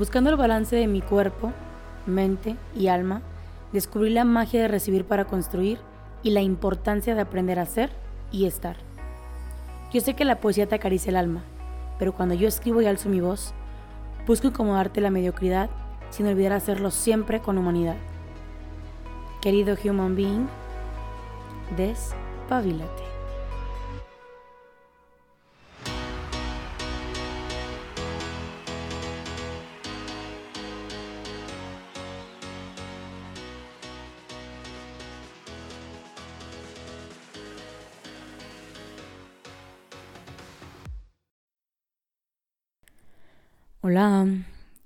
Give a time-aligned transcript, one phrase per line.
[0.00, 1.52] Buscando el balance de mi cuerpo,
[2.06, 3.20] mente y alma,
[3.70, 5.78] descubrí la magia de recibir para construir
[6.22, 7.90] y la importancia de aprender a ser
[8.32, 8.76] y estar.
[9.92, 11.42] Yo sé que la poesía te acaricia el alma,
[11.98, 13.52] pero cuando yo escribo y alzo mi voz,
[14.26, 15.68] busco incomodarte la mediocridad
[16.08, 17.96] sin olvidar hacerlo siempre con humanidad.
[19.42, 20.48] Querido human being,
[21.76, 23.09] despabilate.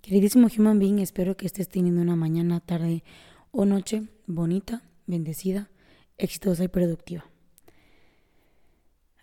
[0.01, 3.05] Queridísimo human being, espero que estés teniendo una mañana, tarde
[3.53, 5.71] o noche bonita, bendecida,
[6.19, 7.25] exitosa y productiva.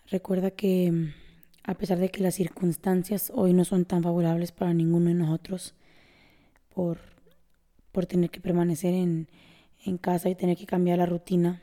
[0.06, 1.12] Recuerda que
[1.62, 5.74] a pesar de que las circunstancias hoy no son tan favorables para ninguno de nosotros
[6.70, 6.98] por,
[7.92, 9.28] por tener que permanecer en,
[9.84, 11.60] en casa y tener que cambiar la rutina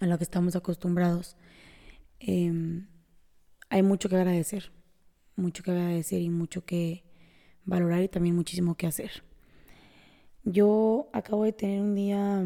[0.00, 1.36] a la que estamos acostumbrados,
[2.18, 2.86] em,
[3.68, 4.72] hay mucho que agradecer,
[5.36, 7.11] mucho que agradecer y mucho que
[7.64, 9.22] valorar y también muchísimo que hacer.
[10.44, 12.44] Yo acabo de tener un día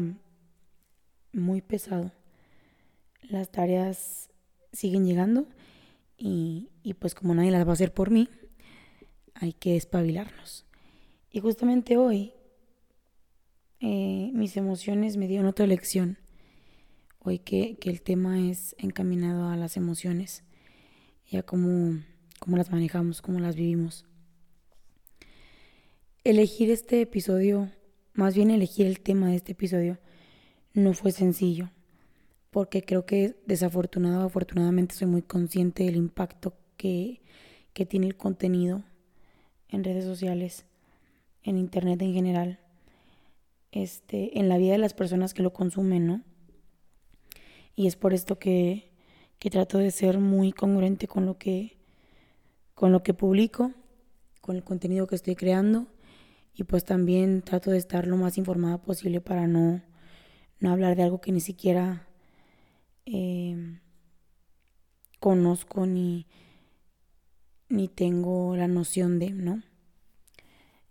[1.33, 2.11] muy pesado.
[3.23, 4.29] Las tareas
[4.71, 5.47] siguen llegando
[6.17, 8.29] y, pues como nadie las va a hacer por mí,
[9.35, 10.65] hay que espabilarnos.
[11.31, 12.33] Y justamente hoy
[13.79, 16.17] eh, mis emociones me dieron otra lección.
[17.19, 20.43] Hoy que, el tema es encaminado a las emociones
[21.29, 21.99] y a cómo,
[22.39, 24.06] cómo las manejamos, cómo las vivimos.
[26.27, 27.71] Elegir este episodio,
[28.13, 29.97] más bien elegir el tema de este episodio,
[30.73, 31.69] no fue sencillo,
[32.51, 37.21] porque creo que desafortunado afortunadamente soy muy consciente del impacto que,
[37.71, 38.83] que tiene el contenido
[39.69, 40.65] en redes sociales,
[41.43, 42.59] en internet en general,
[43.71, 46.23] este, en la vida de las personas que lo consumen, ¿no?
[47.73, 48.91] Y es por esto que,
[49.39, 51.77] que trato de ser muy congruente con lo que,
[52.75, 53.71] con lo que publico,
[54.41, 55.87] con el contenido que estoy creando
[56.57, 59.83] y pues también trato de estar lo más informada posible para no,
[60.59, 62.07] no hablar de algo que ni siquiera
[63.05, 63.79] em,
[65.19, 66.25] conozco ni,
[67.69, 69.61] ni tengo la noción de, ¿no?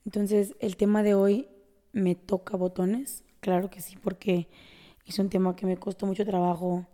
[0.05, 1.49] Entonces el tema de hoy
[1.93, 4.49] me toca botones, claro que sí, porque
[5.05, 6.87] es un tema que me costó mucho trabajo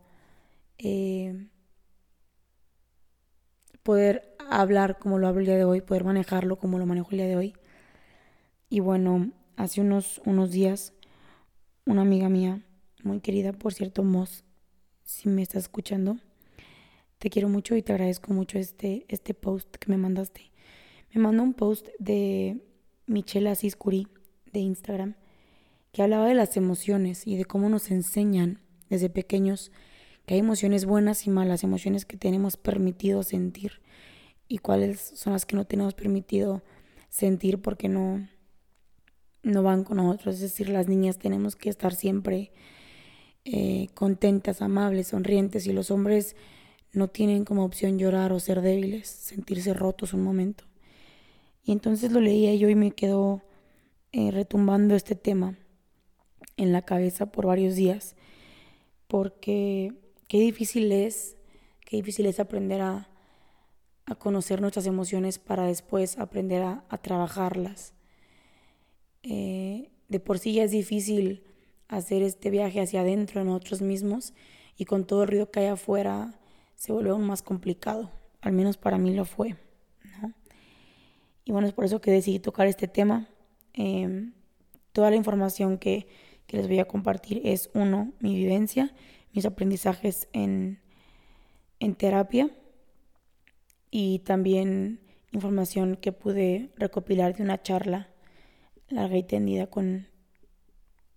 [0.79, 1.51] em,
[3.83, 7.19] poder hablar como lo hablo el día de hoy, poder manejarlo como lo manejo el
[7.19, 7.55] día de hoy.
[8.73, 10.95] Y bueno, hace unos, unos días,
[11.85, 12.63] una amiga mía,
[13.03, 14.45] muy querida, por cierto, Moss,
[15.05, 16.17] si me estás escuchando,
[17.19, 20.53] te quiero mucho y te agradezco mucho este, este post que me mandaste.
[21.13, 22.63] Me mandó un post de
[23.07, 23.77] Michelle Asís
[24.51, 25.17] de Instagram
[25.93, 29.71] que hablaba de las emociones y de cómo nos enseñan desde pequeños
[30.25, 33.83] que hay emociones buenas y malas, emociones que tenemos permitido sentir
[34.49, 36.63] y cuáles son las que no tenemos permitido
[37.11, 38.27] sentir porque no,
[39.43, 40.37] no van con nosotros.
[40.37, 42.53] Es decir, las niñas tenemos que estar siempre
[43.45, 46.37] eh, contentas, amables, sonrientes y los hombres
[46.93, 50.65] no tienen como opción llorar o ser débiles, sentirse rotos un momento.
[51.65, 53.43] Y entonces lo leía yo y me quedó
[54.13, 55.59] eh, retumbando este tema
[56.57, 58.15] en la cabeza por varios días,
[59.09, 59.95] porque
[60.29, 61.37] qué difícil es,
[61.81, 63.09] qué difícil es aprender a,
[64.19, 67.95] conocer nuestras emociones para después aprender a trabajarlas
[69.23, 71.43] eh, de por sí ya es difícil
[71.89, 74.35] hacer este viaje hacia adentro en nosotros mismos
[74.77, 76.39] y con todo el ruido que hay afuera
[76.75, 78.11] se vuelve aún más complicado.
[78.41, 79.57] Al menos para mí lo fue.
[81.45, 83.29] Y bueno, es por eso que decidí tocar este tema.
[83.73, 84.33] Em,
[84.93, 86.07] toda la información que,
[86.47, 88.95] que, les voy a compartir es, uno, mi vivencia,
[89.33, 90.81] mis aprendizajes en,
[91.81, 92.51] en terapia
[93.91, 95.01] y también
[95.33, 98.12] información que pude recopilar de una charla
[98.93, 100.07] larga y tendida con,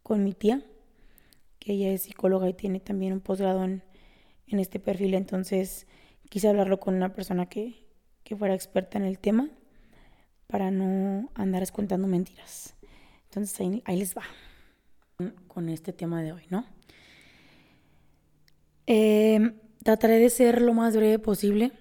[0.03, 0.63] con mi tía,
[1.59, 3.83] que ella es psicóloga y tiene también un posgrado en,
[4.47, 5.13] en este perfil.
[5.13, 5.87] Entonces
[6.29, 7.85] quise hablarlo con una persona que,
[8.23, 9.49] que fuera experta en el tema
[10.47, 12.75] para no andar contando mentiras.
[13.25, 14.23] Entonces ahí, les va
[15.47, 16.65] con este tema de hoy, ¿no?
[18.87, 21.71] Eh, trataré de ser lo más breve posible,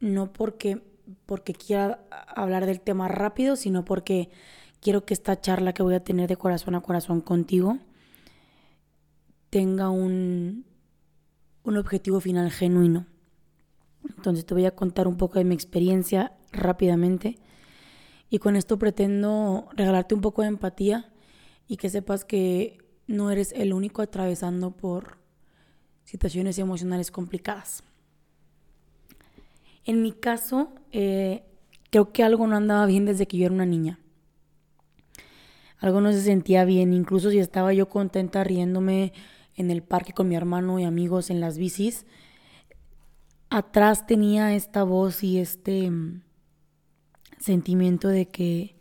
[0.00, 0.82] no porque
[1.26, 4.30] porque quiera hablar del tema rápido, sino porque
[4.80, 7.78] quiero que esta charla que voy a tener de corazón a corazón contigo
[9.50, 10.64] tenga un,
[11.62, 13.06] un objetivo final genuino.
[14.16, 17.38] Entonces te voy a contar un poco de mi experiencia rápidamente
[18.30, 21.10] Y con esto pretendo regalarte un poco de empatía
[21.68, 25.18] y que sepas que no eres el único atravesando por
[26.04, 27.84] situaciones emocionales complicadas.
[29.84, 31.44] En mi caso, eh,
[31.90, 33.98] creo que algo no andaba bien desde que yo era una niña.
[35.78, 39.12] Algo no se sentía bien, incluso si estaba yo contenta riéndome
[39.54, 42.06] en el parque con mi hermano y amigos en las bicis,
[43.50, 46.22] atrás tenía esta voz y este mm,
[47.38, 48.76] sentimiento de que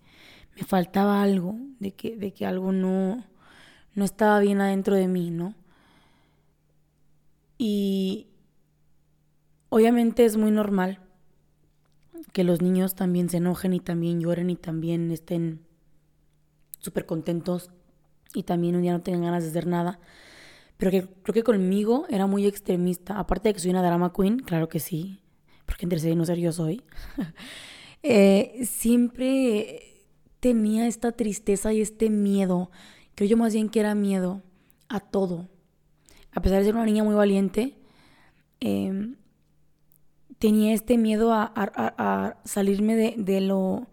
[0.56, 3.24] me faltaba algo, de que, de que algo no,
[3.96, 5.56] no estaba bien adentro de mí, ¿no?
[7.58, 8.28] Y
[9.74, 11.00] obviamente es muy normal
[12.32, 15.62] que los niños también se enojen y también lloren y también estén
[16.78, 17.72] súper contentos
[18.36, 20.00] y también un día no tengan ganas de hacer nada.
[20.78, 23.18] Pero que, creo que conmigo era muy extremista.
[23.18, 25.22] Aparte de que soy una drama queen, claro que sí,
[25.66, 26.84] porque entre ser no ser yo soy.
[28.06, 30.04] Eh, siempre
[30.42, 32.70] tenía esta tristeza y este miedo.
[33.16, 34.42] Creo yo más bien que era miedo
[34.90, 35.48] a todo.
[36.34, 37.78] A pesar de ser una niña muy valiente,
[38.60, 39.16] em,
[40.44, 43.88] tenía este miedo a, salirme de, lo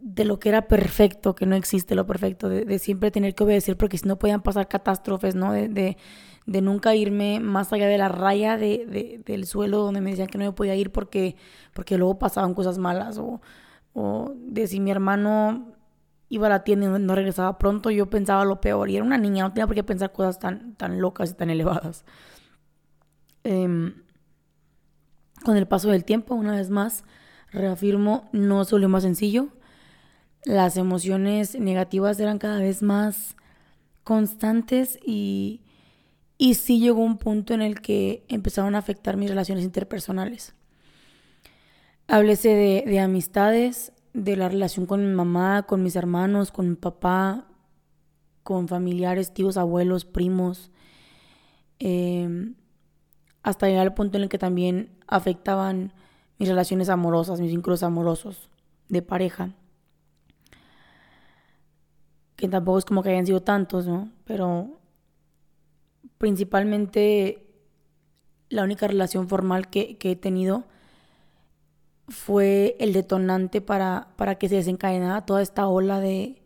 [0.00, 3.76] de lo que era perfecto, que no existe lo perfecto, de, siempre tener que obedecer
[3.76, 5.52] porque si no podían pasar catástrofes, ¿no?
[5.52, 5.96] De,
[6.46, 10.52] nunca irme más allá de la raya del suelo donde me decían que no me
[10.52, 11.36] podía ir porque,
[11.74, 13.40] porque luego pasaban cosas malas o,
[13.92, 15.76] o de si mi hermano
[16.28, 19.16] iba a la tienda y no regresaba pronto, yo pensaba lo peor y era una
[19.16, 22.04] niña, no tenía por qué pensar cosas tan, tan locas y tan elevadas.
[23.44, 23.94] Em,
[25.44, 27.04] con el paso del tiempo, una vez más,
[27.50, 29.48] reafirmo, no solo más sencillo.
[30.44, 33.36] Las emociones negativas eran cada vez más
[34.04, 35.60] constantes y,
[36.38, 40.54] y sí llegó un punto en el que empezaron a afectar mis relaciones interpersonales.
[42.08, 46.76] Háblese de, de amistades, de la relación con mi mamá, con mis hermanos, con mi
[46.76, 47.46] papá,
[48.42, 50.70] con familiares, tíos, abuelos, primos.
[51.78, 52.52] Eh,
[53.42, 55.92] hasta llegar al punto en el que también afectaban
[56.38, 58.48] mis relaciones amorosas, mis vínculos amorosos
[58.88, 59.50] de pareja.
[62.36, 64.10] Que tampoco es como que hayan sido tantos, ¿no?
[64.24, 64.78] Pero
[66.18, 67.46] principalmente
[68.48, 70.64] la única relación formal que, he tenido
[72.08, 76.42] fue el detonante para, para que se desencadenara toda esta ola de,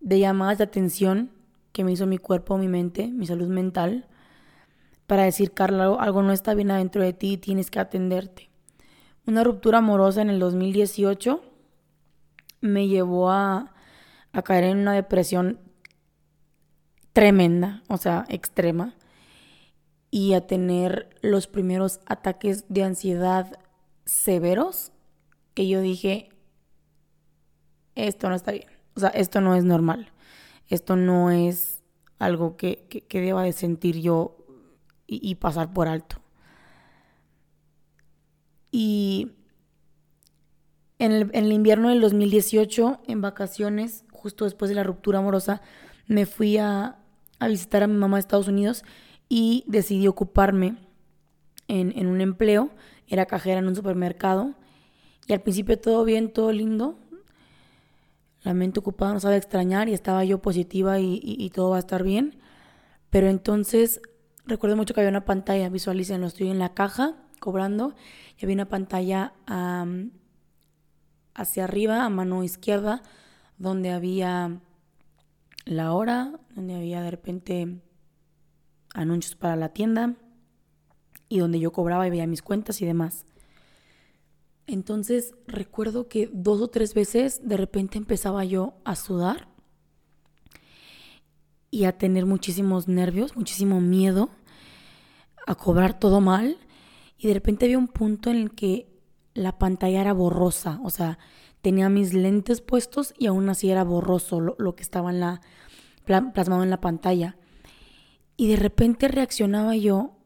[0.00, 1.30] de llamadas de atención
[1.72, 4.06] que me hizo mi cuerpo, mi mente, mi salud mental
[5.10, 8.48] para decir, Carla, algo no está bien adentro de ti y tienes que atenderte.
[9.26, 11.42] Una ruptura amorosa en el 2018
[12.60, 13.74] me llevó a,
[14.30, 15.58] a caer en una depresión
[17.12, 18.94] tremenda, o sea, extrema,
[20.12, 23.58] y a tener los primeros ataques de ansiedad
[24.04, 24.92] severos
[25.54, 26.28] que yo dije,
[27.96, 30.12] esto no está bien, o sea, esto no es normal,
[30.68, 31.82] esto no es
[32.20, 34.36] algo que, que, que deba de sentir yo
[35.10, 36.16] y, pasar por alto.
[38.70, 39.32] Y
[41.00, 45.62] en el, invierno del 2018, en vacaciones, justo después de la ruptura amorosa,
[46.06, 46.98] me fui a,
[47.40, 48.84] visitar a mi mamá de Estados Unidos
[49.28, 50.76] y decidí ocuparme
[51.66, 52.70] en, en, un empleo.
[53.08, 54.54] Era cajera en un supermercado.
[55.26, 56.98] Y al principio todo bien, todo lindo.
[58.42, 62.04] La mente ocupada no sabe extrañar y estaba yo positiva y todo va a estar
[62.04, 62.38] bien.
[63.10, 64.00] Pero entonces
[64.50, 67.94] Recuerdo mucho que había una pantalla, visualícenlo, estoy en la caja cobrando
[68.36, 69.32] y había una pantalla
[71.34, 73.00] hacia arriba, a mano izquierda,
[73.58, 74.60] donde había
[75.66, 77.80] la hora, donde había de repente
[78.92, 80.16] anuncios para la tienda
[81.28, 83.26] y donde yo cobraba y veía mis cuentas y demás.
[84.66, 89.46] Entonces recuerdo que dos o tres veces de repente empezaba yo a sudar
[91.70, 94.30] y a tener muchísimos nervios, muchísimo miedo,
[95.46, 96.58] a cobrar todo mal.
[97.16, 98.90] Y de repente había un punto en el que
[99.34, 101.18] la pantalla era borrosa, o sea,
[101.62, 105.40] tenía mis lentes puestos y aún así era borroso lo, que estaba en la,
[106.04, 107.36] plasmado en la pantalla.
[108.36, 110.16] Y de repente reaccionaba yo,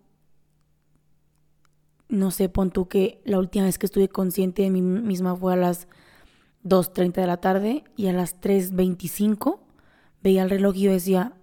[2.09, 5.53] no sé, pon tú que la última vez que estuve consciente de mí misma fue
[5.53, 5.89] a las
[6.63, 9.59] 2.30 de la tarde y a las 3.25
[10.23, 11.35] veía el reloj y yo decía,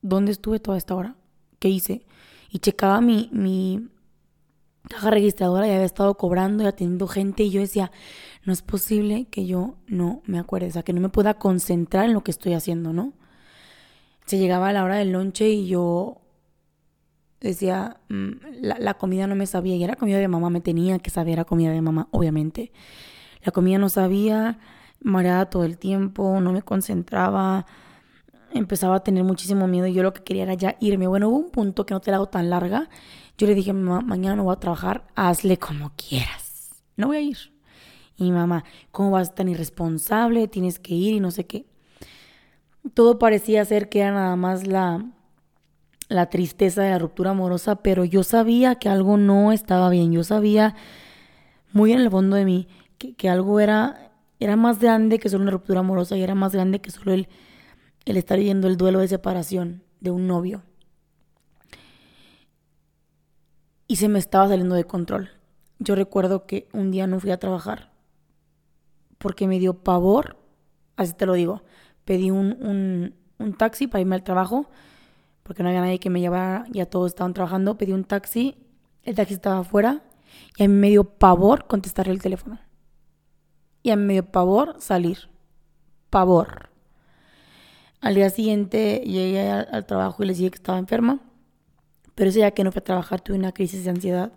[0.00, 1.16] ¿dónde estuve toda esta hora?
[1.58, 2.06] ¿Qué hice?
[2.54, 3.88] Y checaba mi, mi
[4.88, 7.90] caja registradora y había estado cobrando y atendiendo gente y yo decía,
[8.44, 12.04] no es posible que yo no me acuerde, o sea, que no me pueda concentrar
[12.04, 13.12] en lo que estoy haciendo, ¿no?
[14.24, 16.20] Se llegaba a la hora del lonche y yo
[17.40, 18.30] decía, mm,
[18.60, 21.32] la, la, comida no me sabía y era comida de mamá, me tenía que saber,
[21.32, 22.70] era comida de mamá, obviamente.
[23.42, 24.60] La comida no sabía,
[25.00, 27.66] mareada todo el tiempo, no me concentraba,
[28.54, 31.06] empezaba a tener muchísimo miedo y yo lo que quería era ya irme.
[31.06, 32.88] Bueno, hubo un punto que no te la hago tan larga.
[33.36, 36.70] Yo le dije, mamá, mañana no voy a trabajar, hazle como quieras.
[36.96, 37.38] No voy a ir.
[38.16, 40.46] Y mamá, ¿cómo vas tan irresponsable?
[40.48, 41.66] Tienes que ir y no sé qué.
[42.94, 45.04] Todo parecía ser que era nada más la,
[46.08, 50.12] la tristeza de la ruptura amorosa, pero yo sabía que algo no estaba bien.
[50.12, 50.76] Yo sabía
[51.72, 52.68] muy en el fondo de mí
[52.98, 56.80] que, algo era, era más grande que solo una ruptura amorosa y era más grande
[56.80, 57.28] que solo el,
[58.04, 60.62] el estar viviendo el duelo de separación de un novio.
[63.86, 65.30] Y se me estaba saliendo de control.
[65.78, 67.92] Yo recuerdo que un día no fui a trabajar
[69.18, 70.36] porque me dio pavor,
[70.96, 71.62] así te lo digo.
[72.04, 74.68] Pedí un, un taxi para irme al trabajo
[75.42, 77.76] porque no había nadie que me llevara, ya todos estaban trabajando.
[77.76, 78.56] Pedí un taxi,
[79.02, 80.02] el taxi estaba afuera
[80.56, 82.58] y a mí me dio pavor contestarle el teléfono.
[83.82, 85.28] Y a mí me dio pavor salir.
[86.10, 86.73] Pavor.
[88.04, 91.20] Al día siguiente llegué al, trabajo y les dije que estaba enferma.
[92.14, 94.30] Pero ese día que no fui a trabajar tuve una crisis de ansiedad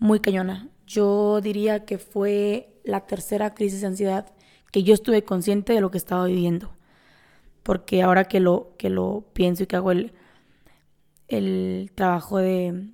[0.00, 0.68] muy cañona.
[0.84, 4.26] Yo diría que fue la tercera crisis de ansiedad
[4.72, 6.72] que yo estuve consciente de lo que estaba viviendo.
[7.62, 10.12] Porque ahora que lo, que lo pienso y que hago el,
[11.28, 12.88] el trabajo de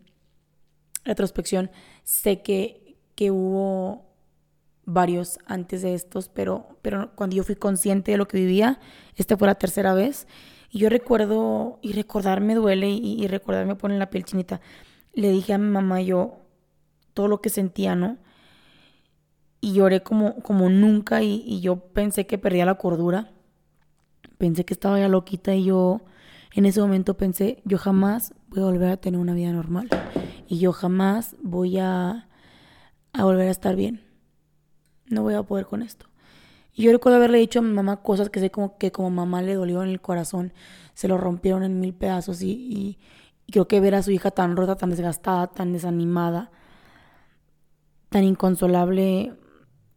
[1.05, 1.71] retrospección,
[2.03, 4.10] sé que, que hubo
[4.93, 8.81] varios antes de estos, pero, pero cuando yo fui consciente de lo que vivía,
[9.17, 10.27] esta fue la tercera vez.
[10.71, 14.61] Y yo recuerdo, y recordar me duele, y, y recordar pone la piel chinita.
[15.13, 16.39] Le dije a mi mamá yo
[17.15, 18.19] todo lo que sentía, ¿no?
[19.61, 23.33] Y lloré como, como nunca, y, y yo pensé que perdía la cordura.
[24.39, 26.03] Pensé que estaba ya loquita, y yo
[26.55, 29.89] en ese momento pensé, yo jamás voy a volver a tener una vida normal.
[30.49, 32.29] Y yo jamás voy a,
[33.13, 34.10] a volver a estar bien
[35.11, 36.07] no voy a poder con esto.
[36.73, 39.43] Y yo recuerdo haberle dicho a mi mamá cosas que sé como que como mamá
[39.43, 40.53] le dolió en el corazón,
[40.95, 42.99] se lo rompieron en mil pedazos y, y,
[43.51, 46.53] creo que ver a su hija tan rota, tan desgastada, tan desanimada,
[48.09, 49.35] tan inconsolable,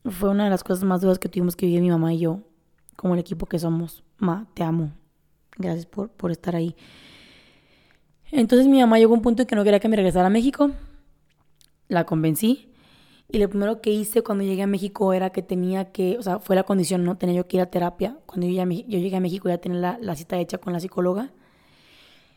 [0.05, 2.39] fue una de las cosas más duras que tuvimos que vivir mi mamá y yo,
[2.95, 4.03] como el equipo que somos.
[4.17, 4.91] Ma, te amo.
[5.55, 6.75] Gracias por, por estar ahí.
[8.31, 10.31] Entonces mi mamá llegó a un punto en que no quería que me regresara a
[10.31, 10.71] México.
[11.87, 12.72] La convencí
[13.33, 16.37] y lo primero que hice cuando llegué a México era que tenía que, o sea,
[16.37, 17.17] fue la condición, ¿no?
[17.17, 18.19] Tenía yo que ir a terapia.
[18.27, 21.33] Cuando yo, llegué a México ya tenía la, cita hecha con la psicóloga.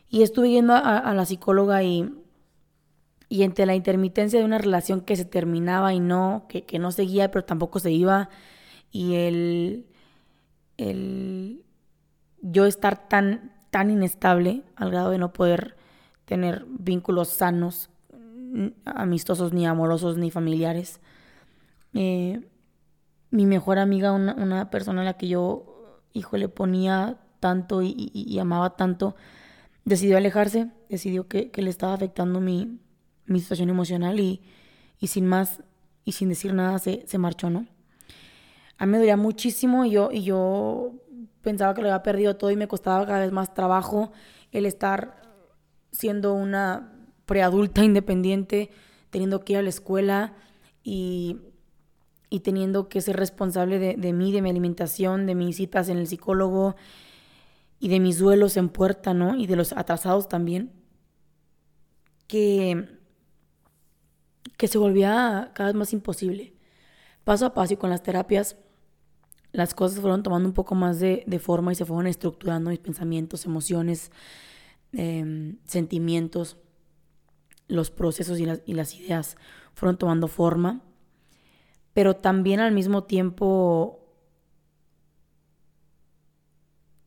[0.09, 2.11] Y estuve yendo a, la psicóloga y,
[3.29, 6.91] y entre la intermitencia de una relación que se terminaba y no, que, que no
[6.91, 8.29] seguía, pero tampoco se iba,
[8.91, 9.85] y el,
[10.77, 11.63] el
[12.41, 15.77] yo estar tan, tan inestable al grado de no poder
[16.25, 17.91] tener vínculos sanos
[18.85, 20.99] amistosos, ni amorosos, ni familiares.
[21.93, 22.41] Eh,
[23.29, 28.75] mi mejor amiga, una, persona a la que yo, hijo, le ponía tanto y, amaba
[28.75, 29.15] tanto,
[29.85, 32.79] decidió alejarse, decidió que, le estaba afectando mi,
[33.27, 34.41] situación emocional y,
[35.05, 35.61] sin más
[36.05, 37.67] y sin decir nada se, marchó, ¿no?
[38.77, 40.93] A mí me dolía muchísimo y yo, y yo
[41.41, 44.11] pensaba que lo había perdido todo y me costaba cada vez más trabajo
[44.51, 45.21] el estar
[45.91, 46.96] siendo una
[47.27, 48.71] preadulta independiente,
[49.11, 50.33] teniendo que ir a la escuela
[50.83, 51.37] y,
[52.43, 56.75] teniendo que ser responsable de, mí, de mi alimentación, de mis citas en el psicólogo
[57.79, 59.35] y de mis duelos en puerta, ¿no?
[59.35, 60.71] Y de los atrasados también.
[62.27, 62.89] Que,
[64.57, 66.53] que se volvía cada vez más imposible.
[67.23, 68.57] Paso a paso y con las terapias,
[69.51, 73.45] las cosas fueron tomando un poco más de, forma y se fueron estructurando mis pensamientos,
[73.45, 74.11] emociones,
[74.91, 76.57] em, sentimientos
[77.67, 79.37] los procesos y las, ideas
[79.73, 80.81] fueron tomando forma,
[81.93, 83.99] pero también al mismo tiempo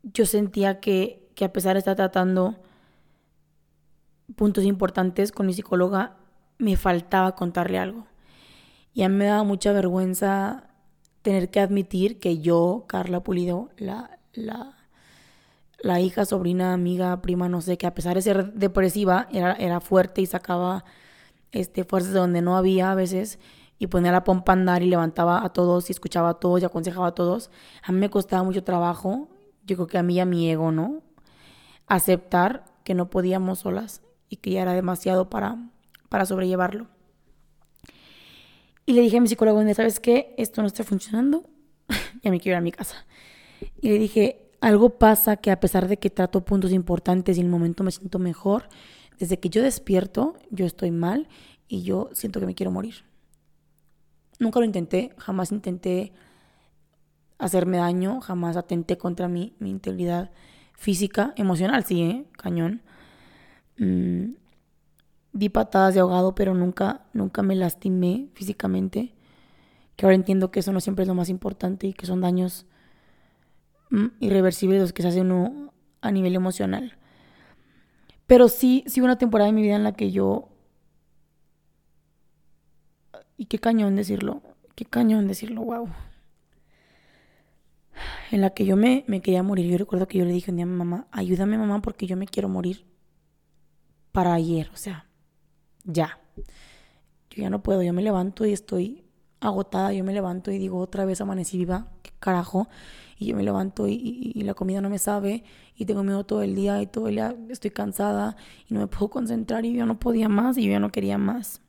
[0.03, 2.57] yo sentía que, que a pesar de estar tratando
[4.37, 6.17] puntos importantes con mi psicóloga,
[6.59, 8.07] me faltaba contarle algo.
[8.93, 10.71] Y a mí me daba mucha vergüenza
[11.23, 14.77] tener que admitir que yo, Carla Pulido, la, la,
[15.83, 19.81] la hija, sobrina, amiga, prima, no sé, que a pesar de ser depresiva, era, era
[19.81, 20.85] fuerte y sacaba
[21.53, 23.39] este, fuerzas de donde no había a veces
[23.79, 26.65] y ponía la pompa a andar y levantaba a todos y escuchaba a todos y
[26.65, 27.51] aconsejaba a todos.
[27.83, 29.29] A mí me costaba mucho trabajo,
[29.65, 31.03] yo creo que a mí y a mi ego, ¿no?
[31.87, 35.57] Aceptar que no podíamos solas y que ya era demasiado para,
[36.09, 36.89] para sobrellevarlo.
[38.85, 40.35] Y le dije a mi psicólogo, ¿sabes qué?
[40.37, 41.45] Esto no está funcionando.
[42.23, 43.07] ya me quiero ir a mi casa.
[43.81, 47.47] Y le dije, algo pasa que a pesar de que trato puntos importantes y en
[47.47, 48.69] el momento me siento mejor,
[49.19, 51.29] desde que yo despierto, yo estoy mal
[51.69, 52.97] y yo siento que me quiero morir.
[54.39, 56.13] Nunca lo intenté, jamás intenté
[57.39, 60.31] hacerme daño, jamás atenté contra mi, integridad
[60.75, 62.27] física, emocional, sí, ¿eh?
[62.37, 62.83] cañón.
[63.79, 64.33] Mm,
[65.33, 69.15] di patadas de ahogado, pero nunca, nunca me lastimé físicamente.
[69.97, 72.67] Que ahora entiendo que eso no siempre es lo más importante y que son daños
[74.21, 76.97] irreversibles los que se hacen uno a nivel emocional.
[78.27, 80.49] Pero sí, sí una temporada de mi vida en la que yo...
[83.37, 84.43] Y qué cañón decirlo,
[84.75, 85.89] qué cañón decirlo, wow.
[88.31, 89.67] En la que yo me, me quería morir.
[89.67, 92.17] Yo recuerdo que yo le dije un día a mi mamá, ayúdame mamá porque yo
[92.17, 92.85] me quiero morir
[94.13, 95.07] para ayer, o sea,
[95.85, 96.19] ya.
[97.31, 99.05] Yo ya no puedo, yo me levanto y estoy
[99.41, 102.69] agotada, yo me levanto y digo otra vez amanecí viva, qué carajo.
[103.21, 105.45] Y yo me levanto y, la comida no me sabe
[105.77, 108.35] y tengo miedo todo el día y todo el día estoy cansada
[108.67, 111.19] y no me puedo concentrar y yo no podía más y yo ya no quería
[111.19, 111.61] más.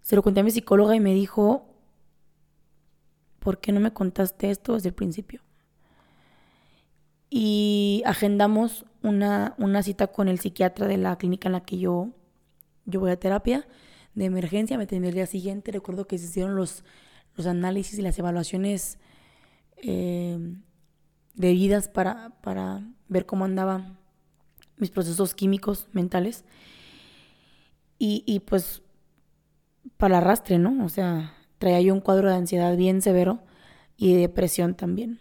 [0.00, 1.66] Se lo conté a mi psicóloga y me dijo,
[3.40, 5.42] ¿por qué no me contaste esto desde el principio?
[7.28, 12.08] Y agendamos una, una cita con el psiquiatra de la clínica en la que yo,
[12.86, 13.68] yo voy a terapia
[14.14, 14.78] de emergencia.
[14.78, 15.72] Me tenía el día siguiente.
[15.72, 16.84] Recuerdo que se hicieron los,
[17.36, 18.98] los análisis y las evaluaciones
[19.76, 20.38] eh,
[21.34, 23.98] debidas para, para ver cómo andaban
[24.76, 26.44] mis procesos químicos mentales.
[27.98, 28.82] Y, y pues
[29.96, 30.84] para arrastre, ¿no?
[30.84, 33.42] O sea, traía yo un cuadro de ansiedad bien severo
[33.96, 35.20] y de depresión también.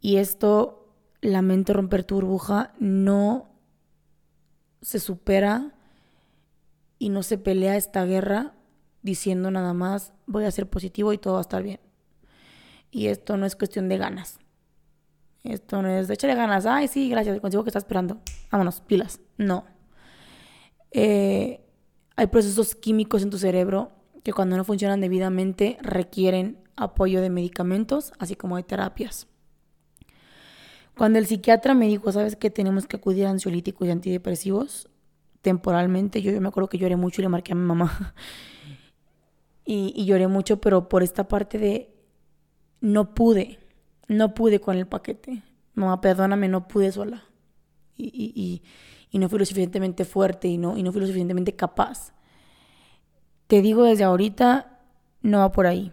[0.00, 3.48] Y esto, lamento romper tu burbuja, no
[4.82, 5.74] se supera
[6.98, 8.54] y no se pelea esta guerra
[9.02, 11.80] diciendo nada más voy a ser positivo y todo va a estar bien.
[12.94, 14.38] Y esto no es cuestión de ganas.
[15.42, 16.64] Esto no es de echarle ganas.
[16.64, 18.20] Ay, sí, gracias, consigo que está esperando.
[18.52, 19.18] Vámonos, pilas.
[19.36, 19.64] No.
[20.92, 21.60] Eh,
[22.14, 23.90] hay procesos químicos en tu cerebro
[24.22, 29.26] que cuando no funcionan debidamente requieren apoyo de medicamentos, así como de terapias.
[30.96, 34.88] Cuando el psiquiatra me dijo, sabes que tenemos que acudir a ansiolíticos y antidepresivos
[35.42, 38.14] temporalmente, yo, yo me acuerdo que lloré mucho y le marqué a mi mamá.
[39.64, 41.93] y, y lloré mucho, pero por esta parte de
[42.84, 43.58] no pude,
[44.08, 45.42] no pude con el paquete.
[45.72, 47.24] Mamá, perdóname, no pude sola.
[47.96, 48.62] Y, y,
[49.10, 52.12] y, no fui lo suficientemente fuerte y no, y no fui lo suficientemente capaz.
[53.46, 54.80] Te digo desde ahorita,
[55.22, 55.92] no va por ahí.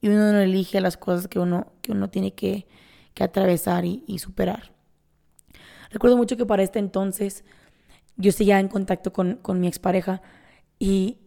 [0.00, 2.68] Y uno no elige las cosas que uno, que uno tiene que,
[3.12, 4.70] que atravesar y, superar.
[5.90, 7.44] Recuerdo mucho que para este entonces
[8.16, 10.22] yo seguía en contacto con, con mi expareja
[10.78, 11.18] y,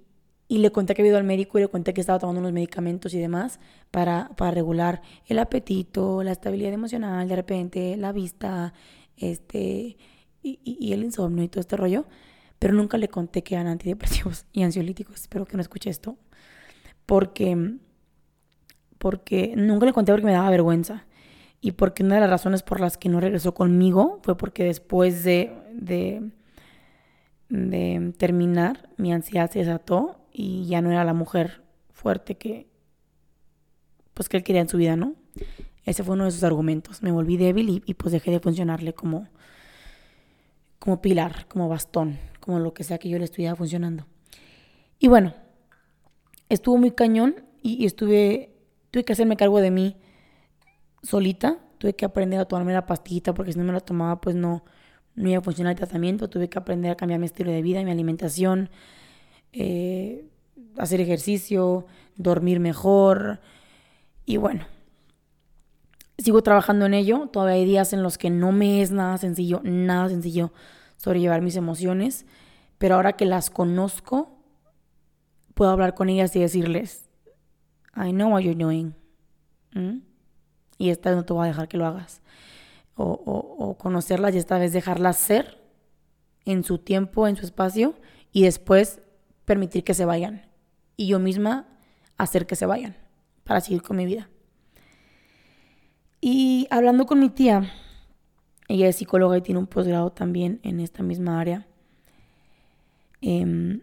[0.52, 2.52] y le conté que había ido al médico y le conté que estaba tomando unos
[2.52, 8.74] medicamentos y demás para, para regular el apetito, la estabilidad emocional, de repente la vista,
[9.16, 9.96] este,
[10.44, 12.06] y, el insomnio y todo este rollo.
[12.60, 15.22] Pero nunca le conté que eran antidepresivos y ansiolíticos.
[15.22, 16.18] Espero que no escuche esto.
[17.06, 17.78] Porque,
[18.98, 21.06] porque nunca le conté porque me daba vergüenza.
[21.62, 25.24] Y porque una de las razones por las que no regresó conmigo fue porque después
[25.24, 26.30] de, de,
[27.48, 32.67] de terminar, mi ansiedad se desató y ya no era la mujer fuerte que
[34.13, 35.15] pues que él quería en su vida, ¿no?
[35.86, 37.02] Ese fue uno de sus argumentos.
[37.02, 39.28] Me volví débil y, pues dejé de funcionarle como
[40.80, 44.08] como pilar, como bastón, como lo que sea que yo le estuviera funcionando.
[44.98, 45.36] Y bueno,
[46.50, 48.56] estuvo muy cañón y, estuve
[48.89, 49.96] tuve que hacerme cargo de mí
[51.04, 54.36] solita, tuve que aprender a tomarme la pastillita porque si no me la tomaba pues
[54.36, 54.63] no
[55.15, 57.84] no iba a funcionar el tratamiento, tuve que aprender a cambiar mi estilo de vida,
[57.84, 58.70] mi alimentación,
[59.54, 60.30] eh,
[60.78, 61.86] hacer ejercicio,
[62.16, 63.40] dormir mejor.
[64.26, 64.66] Y bueno,
[66.18, 67.28] sigo trabajando en ello.
[67.32, 70.52] Todavía hay días en los que no me es nada sencillo, nada sencillo
[70.98, 72.26] sobrellevar mis emociones.
[72.78, 74.38] Pero ahora que las conozco,
[75.54, 77.10] puedo hablar con ellas y decirles,
[77.96, 78.96] I know what you're doing.
[80.78, 82.22] Y esta vez no te voy a dejar que lo hagas.
[82.96, 85.62] O, o conocerlas y esta vez dejarlas ser
[86.46, 87.96] en su tiempo, en su espacio,
[88.32, 89.02] y después
[89.45, 90.43] permitir que se vayan
[90.97, 91.67] y yo misma
[92.17, 92.95] hacer que se vayan
[93.43, 94.30] para seguir con mi vida.
[96.21, 97.71] Y hablando con mi tía,
[98.67, 101.67] ella es psicóloga y tiene un posgrado también en esta misma área.
[103.21, 103.82] Em,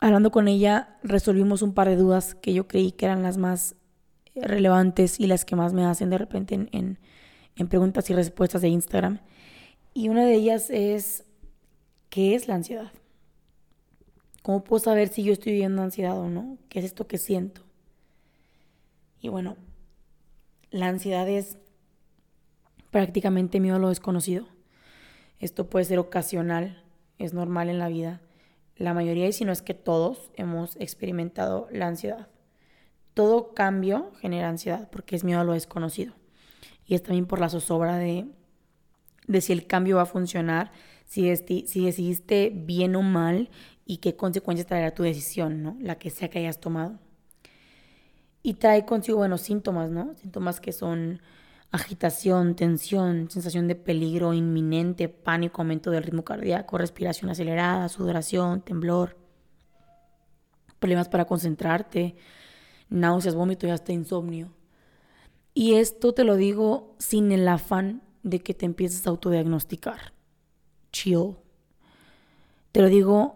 [0.00, 3.74] hablando con ella, resolvimos un par de dudas que yo creí que eran las más
[4.34, 6.98] relevantes y las que más me hacen de repente en,
[7.56, 9.18] en preguntas y respuestas de Instagram.
[9.92, 11.24] Y una de ellas es,
[12.10, 12.92] ¿qué es la ansiedad?
[14.46, 16.56] ¿Cómo puedo saber si yo estoy viviendo ansiedad o no?
[16.68, 17.62] ¿Qué es esto que siento?
[19.20, 19.56] Y bueno,
[20.70, 21.58] la ansiedad es
[22.92, 24.46] prácticamente miedo a lo desconocido.
[25.40, 26.80] Esto puede ser ocasional,
[27.18, 28.20] es normal en la vida.
[28.76, 32.28] la mayoría, y si no es que todos, hemos experimentado la ansiedad.
[33.14, 36.14] Todo cambio genera ansiedad porque es miedo a lo desconocido.
[36.86, 38.28] Y es también por la zozobra de,
[39.26, 40.70] de si el cambio va a funcionar,
[41.04, 43.50] si, si decidiste bien o mal
[43.86, 45.76] y qué consecuencias traerá tu decisión, ¿no?
[45.80, 46.98] La que sea que hayas tomado.
[48.42, 50.14] Y trae consigo, bueno, síntomas, ¿no?
[50.16, 51.20] Síntomas que son
[51.70, 59.16] agitación, tensión, sensación de peligro inminente, pánico, aumento del ritmo cardíaco, respiración acelerada, sudoración, temblor,
[60.80, 62.16] problemas para concentrarte,
[62.88, 64.52] náuseas, vómito y hasta insomnio.
[65.54, 70.12] Y esto te lo digo sin el afán de que te empieces a autodiagnosticar.
[70.92, 71.36] Chill.
[72.72, 73.35] Te lo digo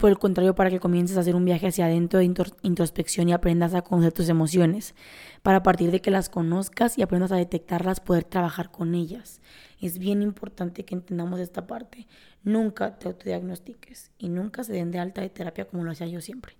[0.00, 2.24] por el contrario, para que comiences a hacer un viaje hacia adentro de
[2.62, 4.94] introspección y aprendas a conocer tus emociones,
[5.42, 9.40] para a partir de que las conozcas y aprendas a detectarlas, poder trabajar con ellas.
[9.80, 12.08] Es bien importante que entendamos esta parte.
[12.42, 16.20] Nunca te autodiagnostiques y nunca se den de alta de terapia como lo hacía yo
[16.20, 16.56] siempre.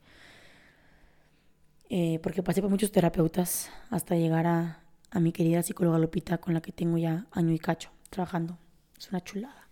[1.89, 6.55] Eh, porque pasé por muchos terapeutas hasta llegar a, a mi querida psicóloga Lupita, con
[6.55, 8.59] la que tengo ya año y cacho trabajando.
[8.99, 9.69] Es una chulada.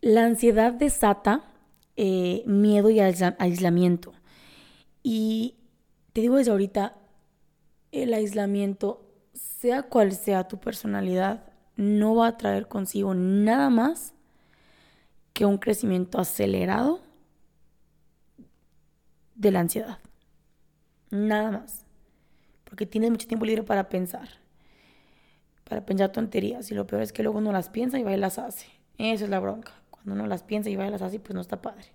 [0.00, 1.50] La ansiedad desata
[1.96, 4.12] eh, miedo y aislamiento.
[5.02, 5.56] Y
[6.12, 6.96] te digo desde ahorita,
[7.92, 11.44] el aislamiento, sea cual sea tu personalidad,
[11.76, 14.14] no va a traer consigo nada más
[15.32, 17.00] que un crecimiento acelerado
[19.34, 19.98] de la ansiedad.
[21.10, 21.84] Nada más.
[22.64, 24.28] Porque tienes mucho tiempo libre para pensar.
[25.64, 26.70] Para pensar tonterías.
[26.70, 28.66] Y lo peor es que luego uno las piensa y va y las hace.
[28.98, 29.72] Esa es la bronca.
[30.04, 31.86] Cuando uno las piensa y va y las hace, pues no está padre.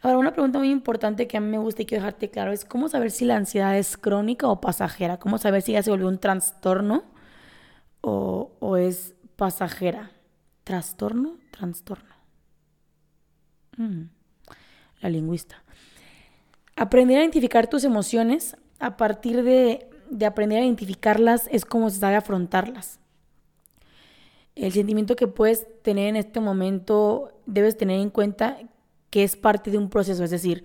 [0.00, 2.64] Ahora, una pregunta muy importante que a mí me gusta y quiero dejarte claro es
[2.64, 5.18] cómo saber si la ansiedad es crónica o pasajera.
[5.18, 7.04] ¿Cómo saber si ya se volvió un trastorno
[8.00, 10.10] o, es pasajera?
[10.64, 11.36] ¿Trastorno?
[11.50, 12.14] Trastorno.
[13.76, 14.02] Mm,
[15.00, 15.62] la lingüista.
[16.76, 21.98] Aprender a identificar tus emociones a partir de, de aprender a identificarlas es como se
[21.98, 23.00] sabe afrontarlas.
[24.58, 28.58] El sentimiento que puedes tener en este momento debes tener en cuenta
[29.08, 30.64] que es parte de un proceso, es decir,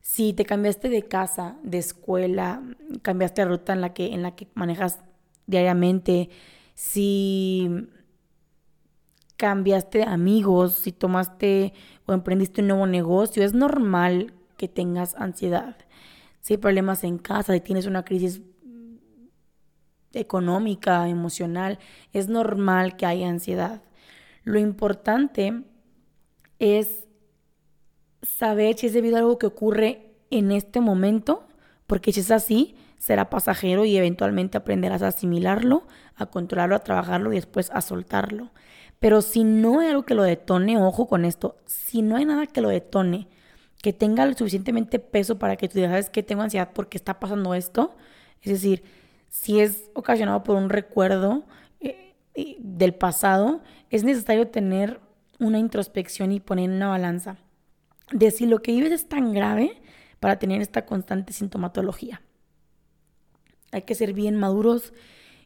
[0.00, 2.62] si te cambiaste de casa, de escuela,
[3.02, 5.00] cambiaste la ruta en la que, en la que manejas
[5.46, 6.30] diariamente,
[6.74, 7.68] si
[9.36, 11.74] cambiaste de amigos, si tomaste
[12.06, 15.76] o emprendiste un nuevo negocio, es normal que tengas ansiedad.
[16.40, 18.40] Si hay problemas en casa, si tienes una crisis
[20.14, 21.78] económica, emocional,
[22.12, 23.82] es normal que haya ansiedad.
[24.42, 25.62] Lo importante
[26.58, 27.04] es
[28.22, 31.46] saber si es debido a algo que ocurre en este momento,
[31.86, 37.32] porque si es así, será pasajero y eventualmente aprenderás a asimilarlo, a controlarlo, a trabajarlo
[37.32, 38.50] y después a soltarlo.
[38.98, 42.46] Pero si no hay algo que lo detone, ojo con esto, si no hay nada
[42.46, 43.28] que lo detone,
[43.82, 47.20] que tenga lo suficientemente peso para que tú digas, ¿sabes que Tengo ansiedad porque está
[47.20, 47.94] pasando esto.
[48.40, 48.82] Es decir,
[49.34, 51.44] si es ocasionado por un recuerdo
[51.80, 55.00] eh, eh, del pasado, es necesario tener
[55.40, 57.36] una introspección y poner una balanza
[58.12, 59.82] de si lo que vives es tan grave
[60.20, 62.22] para tener esta constante sintomatología.
[63.72, 64.92] Hay que ser bien maduros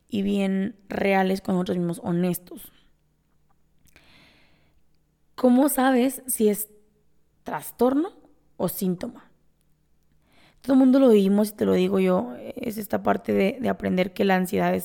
[0.07, 2.71] y bien reales con nosotros mismos, honestos.
[5.35, 6.69] ¿Cómo sabes si es
[7.43, 8.11] trastorno
[8.59, 9.28] o síntoma?
[10.61, 13.69] Todo el mundo lo vivimos y te lo digo yo, es esta parte de, de
[13.69, 14.81] aprender que la ansiedad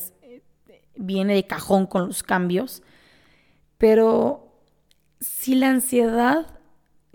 [0.96, 2.84] viene de cajón con los cambios,
[3.78, 4.54] pero
[5.20, 6.60] si la ansiedad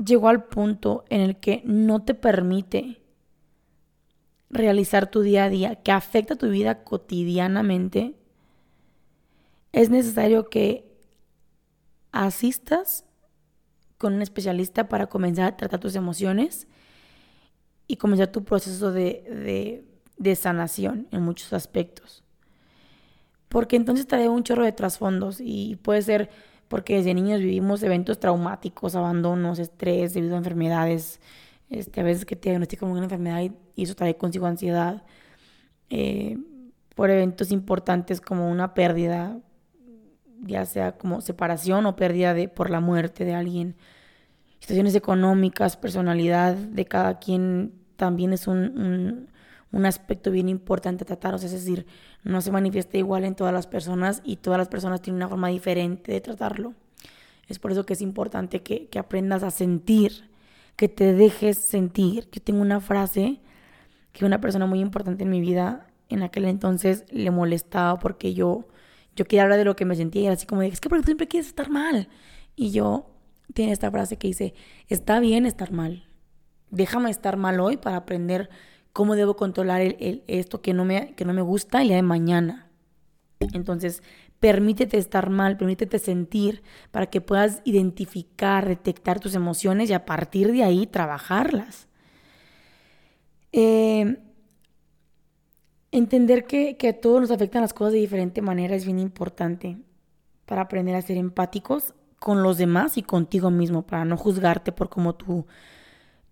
[0.03, 3.01] llegó al punto en el que no te permite
[4.51, 8.15] realizar tu día a día, que afecta tu vida cotidianamente,
[9.73, 10.89] es necesario que
[12.13, 13.05] asistas
[13.99, 16.67] con un especialista para comenzar a tratar tus emociones
[17.89, 19.83] y comenzar tu proceso de,
[20.19, 22.23] de, sanación en muchos aspectos.
[23.49, 26.31] Porque entonces trae un chorro de trasfondos y puede ser
[26.69, 31.19] porque desde niños vivimos eventos traumáticos, abandonos, estrés debido a enfermedades,
[31.71, 35.03] este, a veces que te diagnostican una enfermedad y, eso trae consigo ansiedad,
[35.89, 36.37] eh,
[36.95, 39.39] por eventos importantes como una pérdida,
[40.43, 43.77] ya sea como separación o pérdida de, por la muerte de alguien,
[44.59, 49.29] situaciones económicas, personalidad de cada quien también es un,
[49.73, 51.87] un aspecto bien importante a es decir,
[52.25, 55.49] no se manifiesta igual en todas las personas y todas las personas tienen una forma
[55.49, 56.75] diferente de tratarlo.
[57.49, 60.29] Es por eso que es importante que, aprendas a sentir,
[60.77, 62.29] que te dejes sentir.
[62.33, 63.41] Yo tengo una frase
[64.13, 68.67] que una persona muy importante en mi vida en aquel entonces le molestaba porque yo,
[69.15, 70.89] yo quería hablar de lo que me sentía y era así como, de, es que
[70.89, 72.09] porque siempre quieres estar mal.
[72.57, 73.11] Y yo,
[73.55, 74.55] tiene esta frase que dice,
[74.89, 76.08] está bien estar mal.
[76.71, 78.51] Déjame estar mal hoy para aprender
[78.93, 82.03] cómo debo controlar el, esto que no, me, que no me gusta el día de
[82.03, 82.69] mañana.
[83.41, 84.03] Entonces,
[84.41, 90.53] permítete estar mal, permítete sentir para que puedas identificar, detectar tus emociones y a partir
[90.53, 91.89] de ahí trabajarlas.
[93.53, 94.19] Eh,
[95.91, 99.79] entender que, que a todos nos afectan las cosas de diferente manera es bien importante
[100.45, 104.89] para aprender a ser empáticos con los demás y contigo mismo, para no juzgarte por
[104.89, 105.47] cómo tú,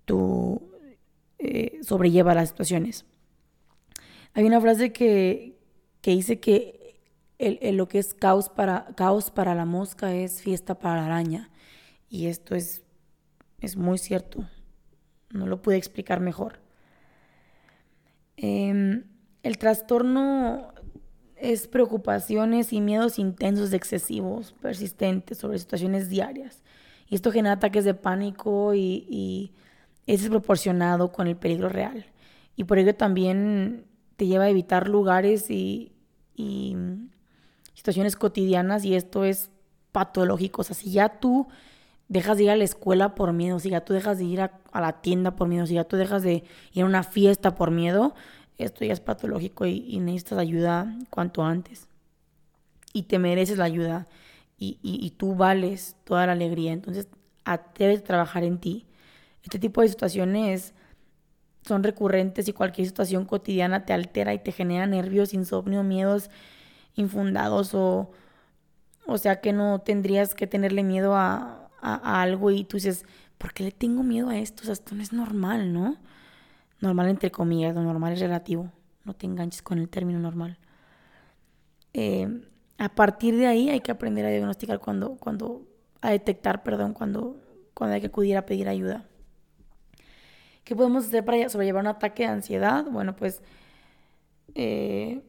[0.06, 0.72] tú
[1.38, 3.04] eh, sobrelleva las situaciones.
[4.32, 5.58] Hay una frase que,
[6.00, 7.02] que dice que
[7.38, 11.50] el, lo que es caos para, caos para la mosca es fiesta para la araña.
[12.08, 12.82] Y esto es,
[13.60, 14.48] es muy cierto.
[15.30, 16.60] No lo pude explicar mejor.
[18.36, 19.04] Em,
[19.42, 20.72] el trastorno
[21.36, 26.62] es preocupaciones y miedos intensos, excesivos, persistentes sobre situaciones diarias.
[27.08, 29.52] Y esto genera ataques de pánico y,
[30.06, 32.06] es desproporcionado con el peligro real.
[32.56, 33.84] Y por ello también
[34.16, 35.92] te lleva a evitar lugares y,
[37.74, 39.50] situaciones cotidianas y esto es
[39.92, 40.62] patológico.
[40.62, 41.46] O sea, si ya tú
[42.08, 44.58] dejas de ir a la escuela por miedo, si ya tú dejas de ir a,
[44.72, 47.70] a la tienda por miedo, si ya tú dejas de ir a una fiesta por
[47.70, 48.14] miedo,
[48.58, 51.88] esto ya es patológico y, necesitas ayuda cuanto antes.
[52.92, 54.06] Y te mereces la ayuda
[54.58, 56.72] y, tú vales toda la alegría.
[56.72, 57.08] Entonces,
[57.78, 58.86] debes trabajar en ti.
[59.46, 60.74] Este tipo de situaciones
[61.62, 66.30] son recurrentes y cualquier situación cotidiana te altera y te genera nervios, insomnio, miedos
[66.96, 68.10] infundados o,
[69.06, 73.04] o sea que no tendrías que tenerle miedo a, a algo y tú dices,
[73.38, 74.62] ¿por qué le tengo miedo a esto?
[74.62, 75.96] O sea, esto no es normal, ¿no?
[76.80, 78.70] normal entre comillas, lo normal es relativo,
[79.04, 80.58] no te enganches con el término normal.
[81.94, 82.42] Eh,
[82.78, 85.62] a partir de ahí hay que aprender a diagnosticar cuando, cuando,
[86.02, 87.36] a detectar, perdón, cuando,
[87.74, 89.06] cuando hay que acudir a pedir ayuda.
[90.66, 92.84] ¿Qué podemos hacer para sobrellevar un ataque de ansiedad?
[92.90, 93.40] Bueno, pues
[94.56, 95.22] eh,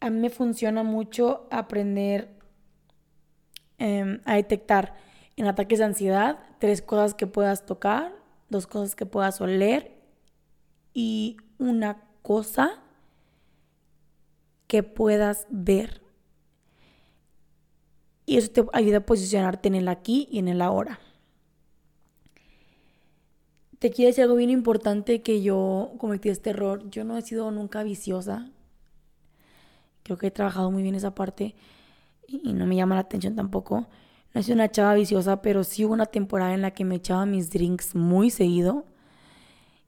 [0.00, 2.28] a mí me funciona mucho aprender
[3.78, 4.94] em, a detectar
[5.36, 8.12] en ataques de ansiedad tres cosas que puedas tocar
[8.48, 9.96] dos cosas que puedas oler
[10.92, 12.82] y una cosa
[14.66, 16.02] que puedas ver.
[18.24, 20.98] Y eso te ayuda a posicionarte en el aquí y en el ahora.
[23.78, 26.88] Te quiero decir algo bien importante que yo cometí este error.
[26.90, 28.50] Yo no he sido nunca viciosa.
[30.02, 31.54] Creo que he trabajado muy bien esa parte
[32.26, 33.88] y no me llama la atención tampoco.
[34.32, 37.26] No soy una chava viciosa, pero sí hubo una temporada en la que me echaba
[37.26, 38.86] mis drinks muy seguido.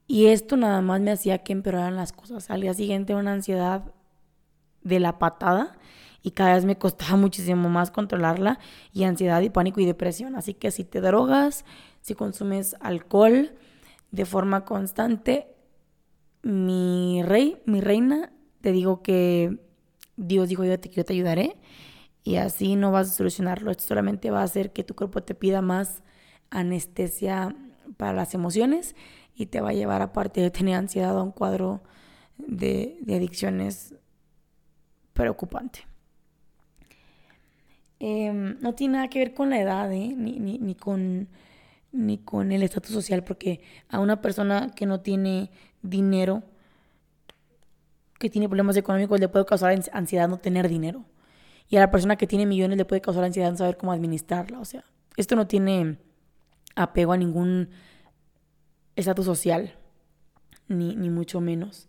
[0.06, 2.50] Y esto nada más me hacía que empeoraran las cosas.
[2.50, 3.92] Al día siguiente una ansiedad
[4.82, 5.78] de la patada
[6.22, 8.58] y cada vez me costaba muchísimo más controlarla
[8.92, 10.34] y ansiedad y pánico y depresión.
[10.36, 11.64] Así que si te drogas,
[12.02, 13.52] si consumes alcohol
[14.10, 15.54] de forma constante,
[16.42, 19.58] mi rey, mi reina, te digo que
[20.16, 21.56] Dios dijo yo te, yo te ayudaré
[22.24, 23.70] y así no vas a solucionarlo.
[23.70, 26.02] Esto solamente va a hacer que tu cuerpo te pida más
[26.50, 27.54] anestesia
[27.96, 28.94] para las emociones
[29.34, 31.80] y te va a llevar, aparte de tener ansiedad, a un cuadro
[32.36, 33.94] de, adicciones
[35.12, 35.86] preocupante.
[38.00, 40.14] Em, no tiene nada que ver con la edad, ¿eh?
[40.16, 41.28] ni, ni, con,
[41.92, 45.50] ni con el estatus social, porque a una persona que no tiene
[45.82, 46.42] dinero,
[48.18, 51.04] que tiene problemas económicos, le puede causar ansiedad no tener dinero.
[51.68, 54.58] Y a la persona que tiene millones le puede causar ansiedad en saber cómo administrarla.
[54.58, 54.84] O sea,
[55.16, 55.98] esto no tiene
[56.74, 57.68] apego a ningún
[58.96, 59.74] estatus social,
[60.66, 61.88] ni, ni, mucho menos.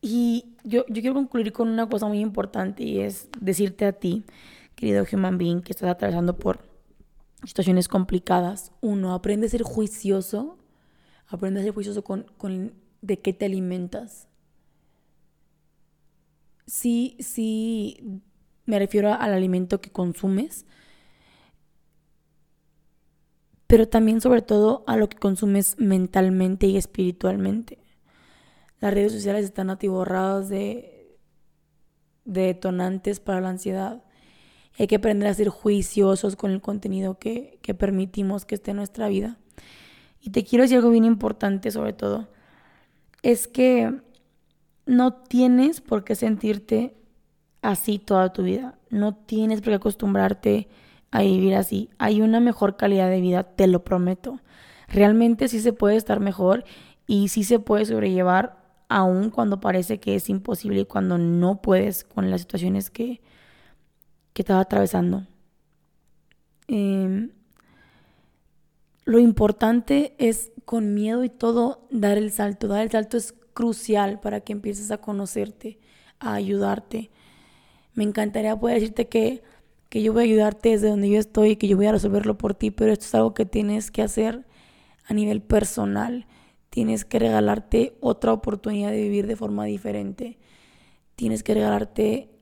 [0.00, 4.24] Y yo, yo quiero concluir con una cosa muy importante y es decirte a ti,
[4.76, 6.60] querido human being, que estás atravesando por
[7.44, 8.72] situaciones complicadas.
[8.80, 10.58] Uno, aprende a ser juicioso,
[11.26, 14.28] aprende a ser juicioso con, con de qué te alimentas
[16.68, 18.22] sí, sí,
[18.66, 20.66] me refiero al alimento que consumes,
[23.66, 27.78] pero también sobre todo a lo que consumes mentalmente y espiritualmente.
[28.80, 31.18] Las redes sociales están atiborradas de,
[32.24, 34.04] de detonantes para la ansiedad.
[34.78, 38.78] Hay que aprender a ser juiciosos con el contenido que, que permitimos que esté en
[38.78, 39.36] nuestra vida.
[40.20, 42.28] Y te quiero decir algo bien importante sobre todo.
[43.22, 43.92] Es que
[44.86, 46.94] no tienes por qué sentirte
[47.62, 48.78] así toda tu vida.
[48.90, 50.68] No tienes por qué acostumbrarte
[51.10, 51.90] a vivir así.
[51.98, 54.40] Hay una mejor calidad de vida, te lo prometo.
[54.88, 56.64] Realmente sí se puede estar mejor
[57.06, 62.04] y sí se puede sobrellevar aún cuando parece que es imposible y cuando no puedes
[62.04, 63.20] con las situaciones que,
[64.38, 65.26] que estaba atravesando.
[66.68, 67.32] Em,
[69.04, 72.68] lo importante es con miedo y todo dar el salto.
[72.68, 75.80] Dar el salto es crucial para que empieces a conocerte,
[76.20, 77.10] a ayudarte.
[77.94, 79.42] Me encantaría poder decirte que,
[79.88, 82.38] que yo voy a ayudarte desde donde yo estoy y que yo voy a resolverlo
[82.38, 84.46] por ti, pero esto es algo que tienes que hacer
[85.04, 86.28] a nivel personal.
[86.70, 90.38] Tienes que regalarte otra oportunidad de vivir de forma diferente.
[91.16, 92.37] Tienes que regalarte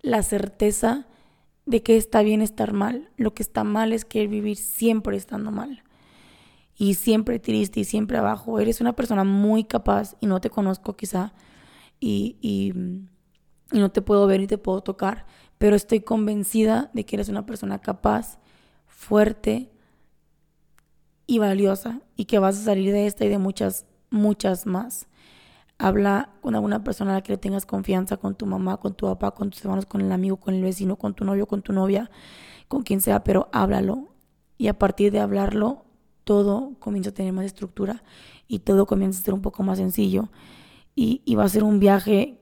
[0.00, 1.06] la certeza
[1.66, 3.10] de que está bien estar mal.
[3.16, 5.82] Lo que está mal es que vivir siempre estando mal.
[6.74, 8.58] Y siempre triste y siempre abajo.
[8.58, 11.34] Eres una persona muy capaz y no te conozco quizá.
[12.00, 12.72] Y, y,
[13.76, 15.26] y no te puedo ver ni te puedo tocar.
[15.58, 18.38] Pero estoy convencida de que eres una persona capaz,
[18.86, 19.70] fuerte
[21.26, 22.00] y valiosa.
[22.16, 25.06] Y que vas a salir de esta y de muchas, muchas más.
[25.78, 29.06] Habla con alguna persona a la que le tengas confianza, con tu mamá, con tu
[29.06, 31.72] papá, con tus hermanos, con el amigo, con el vecino, con tu novio, con tu
[31.72, 32.10] novia,
[32.66, 34.08] con quien sea, pero háblalo.
[34.56, 35.84] Y a partir de hablarlo,
[36.24, 38.02] todo comienza a tener más estructura
[38.48, 40.30] y todo comienza a ser un poco más sencillo.
[40.96, 42.40] Y, y va a ser un viaje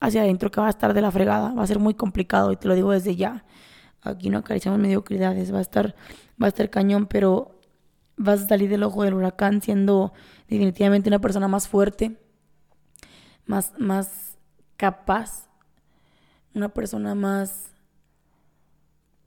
[0.00, 2.56] hacia adentro que va a estar de la fregada, va a ser muy complicado y
[2.56, 3.44] te lo digo desde ya.
[4.00, 5.94] Aquí no acariciamos mediocridades, va a estar,
[6.42, 7.60] va a estar cañón, pero
[8.16, 10.12] vas a salir del ojo del huracán siendo
[10.52, 12.16] definitivamente una persona más fuerte,
[13.46, 14.38] más, más
[14.76, 15.48] capaz,
[16.54, 17.72] una persona más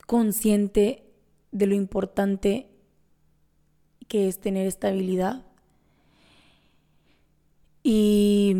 [0.05, 1.11] consciente
[1.51, 2.69] de lo importante
[4.07, 5.43] que es tener estabilidad.
[7.81, 8.55] Y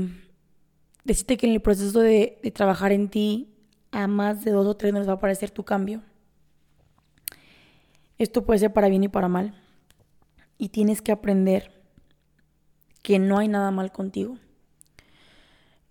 [1.04, 3.52] decirte que en el proceso de, trabajar en ti,
[3.92, 6.02] a más de dos o tres nos va a aparecer tu cambio.
[8.18, 9.54] Esto puede ser para bien y para mal.
[10.58, 11.75] Y tienes que aprender
[13.06, 14.40] que no hay nada mal contigo.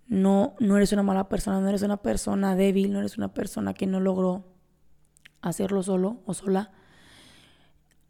[0.05, 3.73] No, no eres una mala persona, no eres una persona débil, no eres una persona
[3.73, 4.43] que no logró
[5.41, 6.73] hacerlo solo o sola.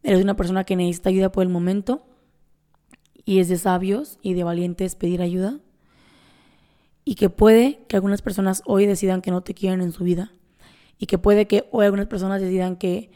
[0.02, 2.08] Eres una persona que necesita ayuda por el momento
[3.26, 5.60] y es de sabios y de valientes pedir ayuda.
[7.04, 10.34] Y que puede que algunas personas hoy decidan que no te quieren en su vida.
[10.98, 13.12] Y que puede que hoy algunas personas decidan que,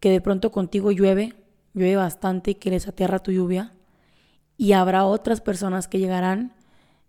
[0.00, 1.32] que de pronto contigo llueve,
[1.72, 3.72] llueve bastante y que les aterra tu lluvia
[4.62, 6.52] y habrá otras personas que llegarán,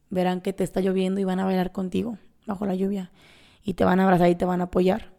[0.10, 3.12] verán que te está lloviendo y van a bailar contigo bajo la lluvia.
[3.64, 5.14] Y te van a abrazar y te van a apoyar.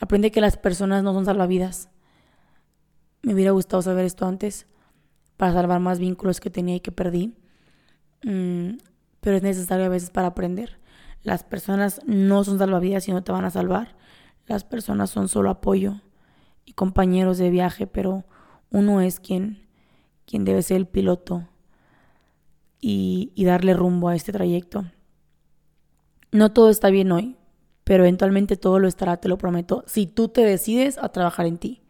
[0.00, 1.88] Aprende que las personas no son salvavidas.
[3.22, 4.68] Me hubiera gustado saber esto antes
[5.36, 7.34] para salvar más vínculos que tenía y que perdí.
[8.22, 8.78] Mm,
[9.20, 10.78] pero es necesario a veces para aprender.
[11.24, 13.96] Las personas no son salvavidas y no te van a salvar.
[14.46, 16.02] Las personas son solo apoyo
[16.64, 18.26] y compañeros de viaje, pero
[18.70, 19.61] uno es quien
[20.32, 21.46] quien debe ser el piloto
[22.80, 24.86] y, darle rumbo a este trayecto.
[26.30, 27.36] No todo está bien hoy,
[27.84, 31.58] pero eventualmente todo lo estará, te lo prometo, si tú te decides a trabajar en
[31.58, 31.82] ti.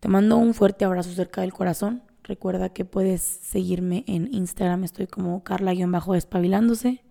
[0.00, 2.02] Te mando un fuerte abrazo cerca del corazón.
[2.24, 7.04] Recuerda que puedes seguirme en Instagram, estoy como carla-despabilándose.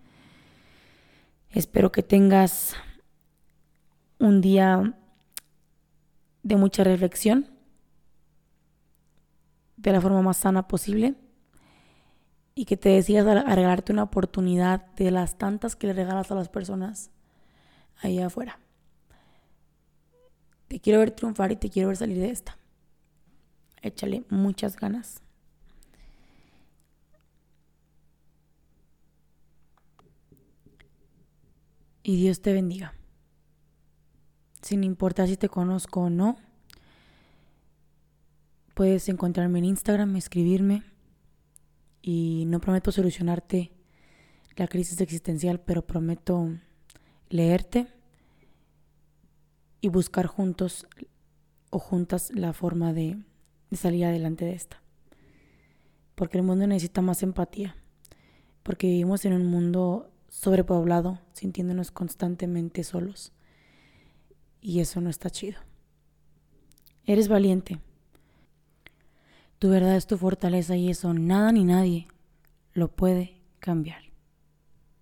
[1.49, 2.75] Espero que tengas
[4.19, 4.97] un día
[6.43, 7.54] de mucha reflexión
[9.89, 11.15] de la forma más sana posible
[12.55, 16.35] y que te decidas a regalarte una oportunidad de las tantas que le regalas a
[16.35, 17.11] las personas
[18.01, 18.59] ahí afuera.
[20.67, 22.57] Te quiero ver triunfar y te quiero ver salir de esta.
[23.81, 25.21] Échale muchas ganas.
[32.01, 32.93] Y Dios te bendiga.
[34.61, 36.37] Sin importar si te conozco o no,
[38.75, 40.83] Puedes encontrarme en Instagram, escribirme
[42.01, 43.71] y no prometo solucionarte
[44.57, 46.49] la crisis existencial, pero prometo
[47.29, 47.87] leerte
[49.79, 50.87] y buscar juntos
[51.69, 53.17] o juntas la forma de,
[53.69, 54.83] de, salir adelante de esta.
[56.15, 57.77] Porque el mundo necesita más empatía,
[58.61, 63.31] porque vivimos en un mundo sobrepoblado, sintiéndonos constantemente solos.
[64.59, 65.59] Y eso no está chido.
[67.05, 67.79] Eres valiente.
[69.59, 72.07] Tu verdad es tu fortaleza y eso nada ni nadie
[72.73, 74.04] lo puede cambiar.